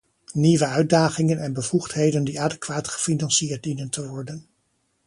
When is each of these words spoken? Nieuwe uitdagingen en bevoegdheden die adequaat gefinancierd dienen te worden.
Nieuwe 0.33 0.65
uitdagingen 0.67 1.39
en 1.39 1.53
bevoegdheden 1.53 2.23
die 2.23 2.41
adequaat 2.41 2.87
gefinancierd 2.87 3.63
dienen 3.63 3.89
te 3.89 4.07
worden. 4.07 4.47